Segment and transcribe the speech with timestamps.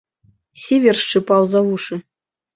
[0.63, 1.95] Сівер шчыпаў за вушы.